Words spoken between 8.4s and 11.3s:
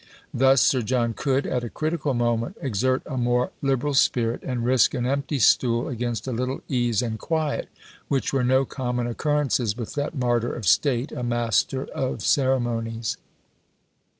no common occurrences with that martyr of state, a